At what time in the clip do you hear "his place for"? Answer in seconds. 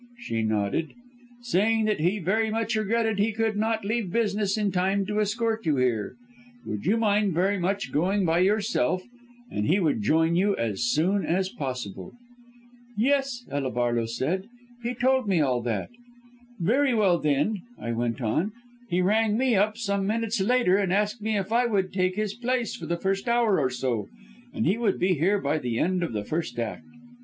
22.15-22.87